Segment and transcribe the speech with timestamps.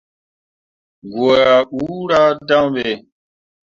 [1.11, 2.85] Goo ah ɓuura dan ɓe.